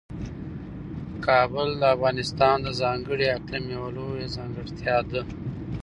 [1.25, 5.21] کابل د افغانستان د ځانګړي اقلیم یوه لویه ځانګړتیا ده.